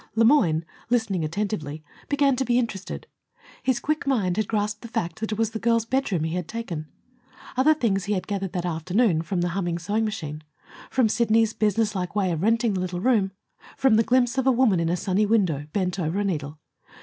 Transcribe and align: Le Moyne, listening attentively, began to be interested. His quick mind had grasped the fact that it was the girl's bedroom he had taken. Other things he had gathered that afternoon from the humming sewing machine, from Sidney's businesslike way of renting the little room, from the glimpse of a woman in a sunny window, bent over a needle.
Le 0.15 0.25
Moyne, 0.25 0.65
listening 0.89 1.23
attentively, 1.23 1.83
began 2.09 2.35
to 2.35 2.43
be 2.43 2.57
interested. 2.57 3.05
His 3.61 3.79
quick 3.79 4.07
mind 4.07 4.35
had 4.37 4.47
grasped 4.47 4.81
the 4.81 4.87
fact 4.87 5.19
that 5.19 5.31
it 5.31 5.37
was 5.37 5.51
the 5.51 5.59
girl's 5.59 5.85
bedroom 5.85 6.23
he 6.23 6.35
had 6.35 6.47
taken. 6.47 6.87
Other 7.55 7.75
things 7.75 8.05
he 8.05 8.13
had 8.13 8.25
gathered 8.25 8.51
that 8.53 8.65
afternoon 8.65 9.21
from 9.21 9.41
the 9.41 9.49
humming 9.49 9.77
sewing 9.77 10.05
machine, 10.05 10.43
from 10.89 11.07
Sidney's 11.07 11.53
businesslike 11.53 12.15
way 12.15 12.31
of 12.31 12.41
renting 12.41 12.73
the 12.73 12.79
little 12.79 12.99
room, 12.99 13.31
from 13.77 13.93
the 13.95 14.01
glimpse 14.01 14.39
of 14.39 14.47
a 14.47 14.51
woman 14.51 14.79
in 14.79 14.89
a 14.89 14.97
sunny 14.97 15.27
window, 15.27 15.67
bent 15.71 15.99
over 15.99 16.19
a 16.19 16.23
needle. 16.23 16.57